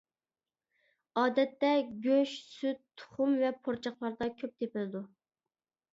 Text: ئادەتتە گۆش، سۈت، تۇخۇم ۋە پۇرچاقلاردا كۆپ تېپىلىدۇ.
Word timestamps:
ئادەتتە 1.23 1.69
گۆش، 2.07 2.31
سۈت، 2.55 2.81
تۇخۇم 3.03 3.39
ۋە 3.45 3.55
پۇرچاقلاردا 3.67 4.31
كۆپ 4.41 4.57
تېپىلىدۇ. 4.63 5.07